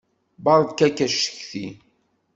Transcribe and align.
Beṛka-k 0.43 0.97
acetki. 1.05 1.67